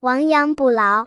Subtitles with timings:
[0.00, 1.04] 亡羊补牢。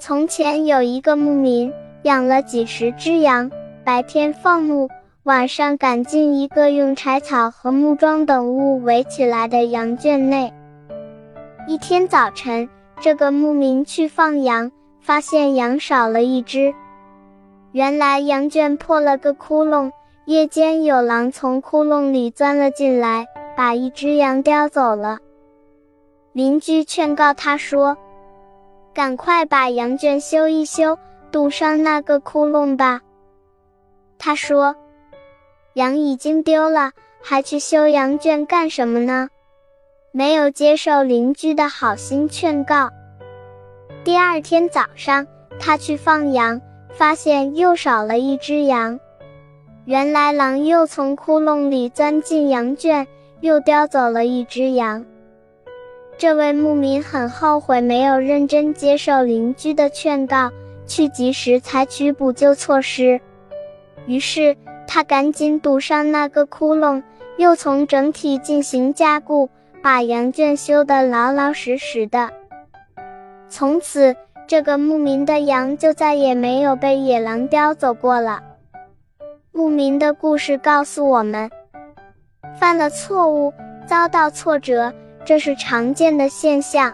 [0.00, 1.72] 从前有一个牧民，
[2.02, 3.48] 养了几十只羊，
[3.84, 4.88] 白天放牧，
[5.22, 10.52] 晚上赶进一个用柴草和木桩等物围起来的羊圈内。
[11.68, 12.68] 一天早晨，
[13.00, 16.74] 这个牧民去放羊，发现羊少了一只。
[17.70, 19.92] 原来羊圈破了个窟窿，
[20.24, 25.20] 夜间有狼从窟窿里钻了进来，把一只羊叼走了。
[26.38, 27.98] 邻居劝告他说
[28.94, 30.96] ：“赶快把羊圈修一修，
[31.32, 33.00] 堵上那个窟窿吧。”
[34.20, 34.76] 他说
[35.74, 39.28] ：“羊已经丢了，还去修羊圈干什么呢？”
[40.14, 42.88] 没有接受邻居的好心劝告。
[44.04, 45.26] 第二天早上，
[45.58, 46.60] 他去放羊，
[46.92, 49.00] 发现又少了一只羊。
[49.86, 53.04] 原来狼又从窟窿里钻进羊圈，
[53.40, 55.04] 又叼走了一只羊。
[56.18, 60.50] 这位牧民很后悔没有认真接受邻居的劝告，
[60.84, 63.20] 去及时采取补救措施。
[64.06, 64.56] 于是
[64.88, 67.04] 他赶紧堵上那个窟窿，
[67.36, 69.48] 又从整体进行加固，
[69.80, 72.30] 把羊圈修得老老实实的。
[73.48, 74.16] 从此，
[74.48, 78.42] 这个牧民的羊就再也没有被野狼叼走过了。
[79.52, 81.48] 牧民的故事告诉我们，
[82.58, 83.54] 犯了错误，
[83.86, 84.92] 遭到挫折。
[85.28, 86.90] 这是常见的现象，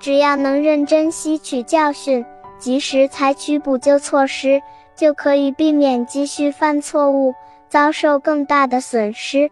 [0.00, 2.24] 只要能认真吸取教训，
[2.58, 4.62] 及时采取补救措施，
[4.96, 7.34] 就可以避免继续犯错误，
[7.68, 9.50] 遭受更大的损失。